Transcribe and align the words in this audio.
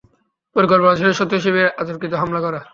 পরিকল্পনা 0.55 0.93
ছিল, 0.99 1.09
শত্রু 1.11 1.37
শিবিরে 1.43 1.67
অতর্কিতে 1.81 2.15
হামলা 2.21 2.39
করা। 2.41 2.59